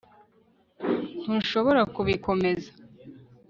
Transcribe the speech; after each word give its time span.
Ntushobora 1.21 1.81
kubikomeza 1.93 2.69